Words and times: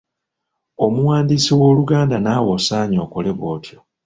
Omuwandiisi 0.85 1.51
w’Oluganda 1.59 2.17
naawe 2.21 2.49
osaanye 2.57 2.97
okole 3.05 3.29
bw’otyo. 3.37 3.77